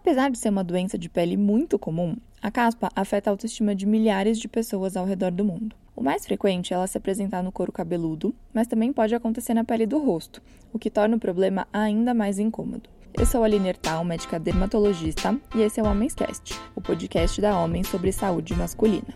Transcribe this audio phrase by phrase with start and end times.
[0.00, 3.84] Apesar de ser uma doença de pele muito comum, a caspa afeta a autoestima de
[3.84, 5.76] milhares de pessoas ao redor do mundo.
[5.94, 9.62] O mais frequente é ela se apresentar no couro cabeludo, mas também pode acontecer na
[9.62, 10.40] pele do rosto,
[10.72, 12.88] o que torna o problema ainda mais incômodo.
[13.12, 17.58] Eu sou a Aline Ertal, médica dermatologista, e esse é o Homenscast, o podcast da
[17.60, 19.14] Homem sobre saúde masculina.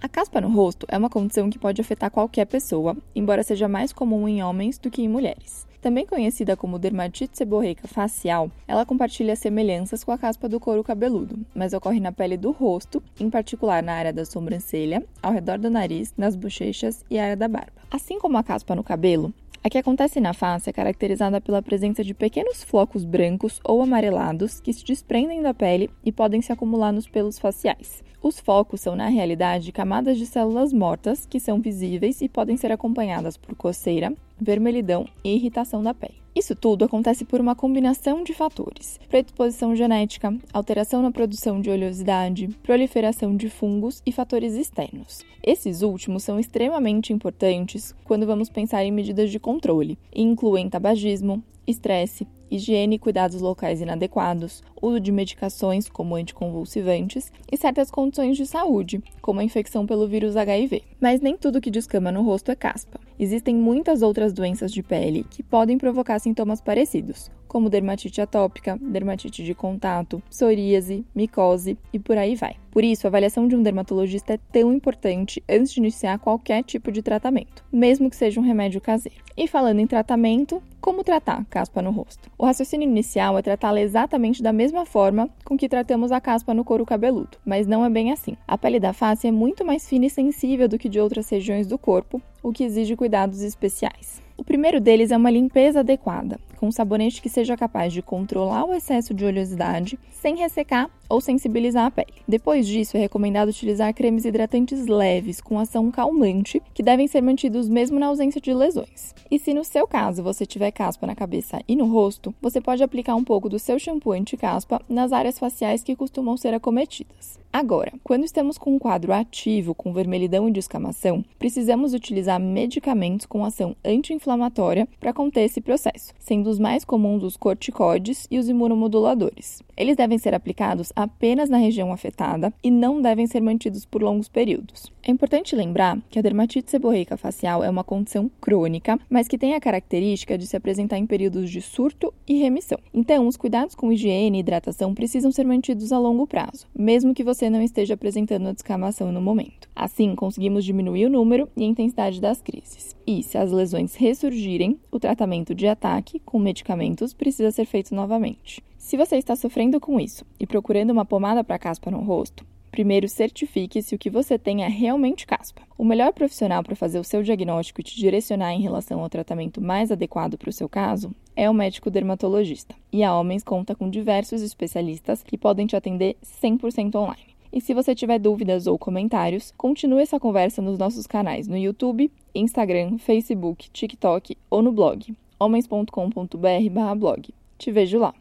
[0.00, 3.92] A caspa no rosto é uma condição que pode afetar qualquer pessoa, embora seja mais
[3.92, 5.65] comum em homens do que em mulheres.
[5.80, 11.38] Também conhecida como dermatite seborreica facial, ela compartilha semelhanças com a caspa do couro cabeludo,
[11.54, 15.70] mas ocorre na pele do rosto, em particular na área da sobrancelha, ao redor do
[15.70, 17.72] nariz, nas bochechas e área da barba.
[17.90, 19.32] Assim como a caspa no cabelo,
[19.66, 24.60] a que acontece na face é caracterizada pela presença de pequenos flocos brancos ou amarelados
[24.60, 28.04] que se desprendem da pele e podem se acumular nos pelos faciais.
[28.22, 32.72] Os focos são, na realidade, camadas de células mortas que são visíveis e podem ser
[32.72, 36.26] acompanhadas por coceira, vermelhidão e irritação da pele.
[36.36, 42.48] Isso tudo acontece por uma combinação de fatores: predisposição genética, alteração na produção de oleosidade,
[42.62, 45.24] proliferação de fungos e fatores externos.
[45.42, 51.42] Esses últimos são extremamente importantes quando vamos pensar em medidas de controle e incluem tabagismo,
[51.66, 58.46] estresse, higiene e cuidados locais inadequados, uso de medicações como anticonvulsivantes e certas condições de
[58.46, 60.82] saúde, como a infecção pelo vírus HIV.
[61.00, 63.00] Mas nem tudo que descama no rosto é caspa.
[63.18, 69.44] Existem muitas outras doenças de pele que podem provocar sintomas parecidos, como dermatite atópica, dermatite
[69.44, 72.56] de contato, psoríase, micose e por aí vai.
[72.70, 76.92] Por isso, a avaliação de um dermatologista é tão importante antes de iniciar qualquer tipo
[76.92, 79.24] de tratamento, mesmo que seja um remédio caseiro.
[79.34, 82.30] E falando em tratamento, como tratar caspa no rosto?
[82.36, 86.64] O raciocínio inicial é tratá-la exatamente da mesma forma com que tratamos a caspa no
[86.64, 88.36] couro cabeludo, mas não é bem assim.
[88.46, 91.66] A pele da face é muito mais fina e sensível do que de outras regiões
[91.66, 94.22] do corpo, o que exige cuidados especiais.
[94.36, 98.74] O primeiro deles é uma limpeza adequada, com sabonete que seja capaz de controlar o
[98.74, 102.14] excesso de oleosidade sem ressecar ou sensibilizar a pele.
[102.26, 107.68] Depois disso, é recomendado utilizar cremes hidratantes leves com ação calmante, que devem ser mantidos
[107.68, 109.14] mesmo na ausência de lesões.
[109.30, 112.82] E se no seu caso você tiver caspa na cabeça e no rosto, você pode
[112.82, 117.38] aplicar um pouco do seu shampoo anti-caspa nas áreas faciais que costumam ser acometidas.
[117.52, 123.44] Agora, quando estamos com um quadro ativo com vermelhidão e descamação, precisamos utilizar medicamentos com
[123.44, 129.62] ação anti-inflamatória para conter esse processo, sendo os mais comuns os corticoides e os imunomoduladores.
[129.76, 134.26] Eles devem ser aplicados apenas na região afetada e não devem ser mantidos por longos
[134.26, 134.90] períodos.
[135.02, 139.54] É importante lembrar que a dermatite seborreica facial é uma condição crônica, mas que tem
[139.54, 142.78] a característica de se apresentar em períodos de surto e remissão.
[142.92, 147.22] Então, os cuidados com higiene e hidratação precisam ser mantidos a longo prazo, mesmo que
[147.22, 149.65] você não esteja apresentando a descamação no momento.
[149.76, 152.96] Assim, conseguimos diminuir o número e a intensidade das crises.
[153.06, 158.64] E, se as lesões ressurgirem, o tratamento de ataque com medicamentos precisa ser feito novamente.
[158.78, 163.06] Se você está sofrendo com isso e procurando uma pomada para caspa no rosto, primeiro
[163.06, 165.60] certifique se o que você tem é realmente caspa.
[165.76, 169.60] O melhor profissional para fazer o seu diagnóstico e te direcionar em relação ao tratamento
[169.60, 172.74] mais adequado para o seu caso é o médico dermatologista.
[172.90, 177.35] E a Homens conta com diversos especialistas que podem te atender 100% online.
[177.56, 182.12] E se você tiver dúvidas ou comentários, continue essa conversa nos nossos canais no YouTube,
[182.34, 187.34] Instagram, Facebook, TikTok ou no blog homens.com.br/blog.
[187.56, 188.12] Te vejo lá.